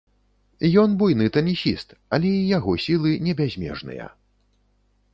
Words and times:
Ён 0.83 0.89
буйны 1.01 1.27
тэнісіст, 1.35 1.93
але 2.19 2.33
і 2.39 2.49
яго 2.57 2.71
сілы 2.87 3.09
не 3.29 3.33
бязмежныя. 3.43 4.05